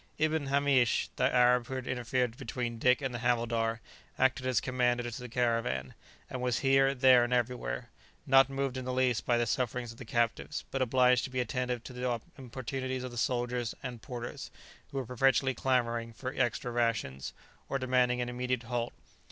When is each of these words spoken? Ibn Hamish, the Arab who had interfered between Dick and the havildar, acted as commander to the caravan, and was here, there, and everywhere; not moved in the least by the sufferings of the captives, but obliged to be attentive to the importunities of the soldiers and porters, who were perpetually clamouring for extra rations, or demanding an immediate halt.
Ibn 0.17 0.47
Hamish, 0.47 1.11
the 1.15 1.31
Arab 1.31 1.67
who 1.67 1.75
had 1.75 1.85
interfered 1.85 2.35
between 2.35 2.79
Dick 2.79 3.03
and 3.03 3.13
the 3.13 3.19
havildar, 3.19 3.81
acted 4.17 4.47
as 4.47 4.59
commander 4.59 5.11
to 5.11 5.19
the 5.21 5.29
caravan, 5.29 5.93
and 6.27 6.41
was 6.41 6.57
here, 6.65 6.95
there, 6.95 7.23
and 7.23 7.31
everywhere; 7.31 7.91
not 8.25 8.49
moved 8.49 8.77
in 8.77 8.85
the 8.85 8.93
least 8.93 9.27
by 9.27 9.37
the 9.37 9.45
sufferings 9.45 9.91
of 9.91 9.99
the 9.99 10.03
captives, 10.05 10.65
but 10.71 10.81
obliged 10.81 11.23
to 11.25 11.29
be 11.29 11.39
attentive 11.39 11.83
to 11.83 11.93
the 11.93 12.19
importunities 12.39 13.03
of 13.03 13.11
the 13.11 13.15
soldiers 13.15 13.75
and 13.83 14.01
porters, 14.01 14.49
who 14.89 14.97
were 14.97 15.05
perpetually 15.05 15.53
clamouring 15.53 16.13
for 16.13 16.33
extra 16.33 16.71
rations, 16.71 17.31
or 17.69 17.77
demanding 17.77 18.21
an 18.21 18.27
immediate 18.29 18.63
halt. 18.63 18.93